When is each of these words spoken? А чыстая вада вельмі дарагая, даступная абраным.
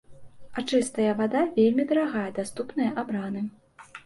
А 0.55 0.63
чыстая 0.71 1.11
вада 1.19 1.43
вельмі 1.59 1.85
дарагая, 1.93 2.25
даступная 2.41 2.89
абраным. 3.05 3.45